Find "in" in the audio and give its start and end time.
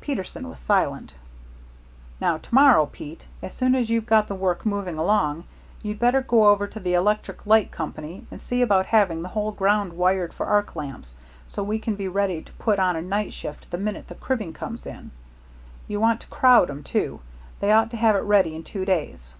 14.86-15.10, 18.54-18.62